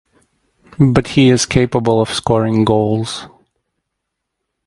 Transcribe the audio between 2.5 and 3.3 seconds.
goals.